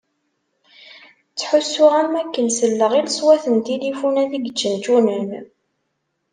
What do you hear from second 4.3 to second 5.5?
i yeččenčunen.